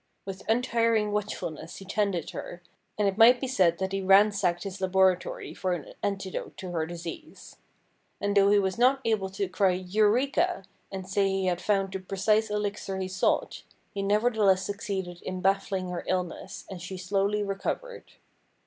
With 0.25 0.41
untiring 0.49 1.11
watchfulness 1.11 1.75
he 1.75 1.85
tended 1.85 2.31
her, 2.31 2.63
and 2.97 3.07
it 3.07 3.19
might 3.19 3.39
be 3.39 3.45
said 3.47 3.77
that 3.77 3.91
he 3.91 4.01
ransacked 4.01 4.63
his 4.63 4.81
laboratory 4.81 5.53
for 5.53 5.73
an 5.73 5.93
antidote 6.01 6.57
to 6.57 6.71
her 6.71 6.87
disease. 6.87 7.57
And, 8.19 8.35
though 8.35 8.49
he 8.49 8.57
was 8.57 8.79
not 8.79 9.01
able 9.05 9.29
to 9.29 9.47
cry 9.47 9.73
Eureka! 9.73 10.63
and 10.91 11.07
say 11.07 11.27
he 11.29 11.45
had 11.45 11.61
found 11.61 11.93
the 11.93 11.99
precise 11.99 12.49
elixir 12.49 12.97
he 12.97 13.07
sought, 13.07 13.61
he 13.93 14.01
nevertheless 14.01 14.65
succeeded 14.65 15.21
in 15.21 15.39
baffling 15.39 15.89
her 15.89 16.03
illness, 16.07 16.65
and 16.67 16.81
she 16.81 16.97
slowly 16.97 17.43
recovered. 17.43 18.13